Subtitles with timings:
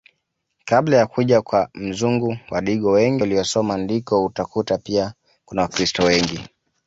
[0.65, 5.13] Kabla ya kuja kwa mzungu Wadigo wengi waliosoma ndiko utakuta pia
[5.45, 6.39] kuna wakiristo wengi